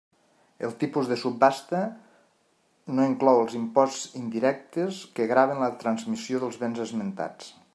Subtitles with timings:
[0.67, 1.81] El tipus de subhasta
[2.99, 7.55] no inclou els imposts indirectes que graven la transmissió dels béns esmentats.